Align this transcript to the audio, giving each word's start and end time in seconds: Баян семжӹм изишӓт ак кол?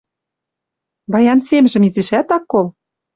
Баян 1.11 1.39
семжӹм 1.47 1.83
изишӓт 1.87 2.27
ак 2.37 2.43
кол? 2.51 2.67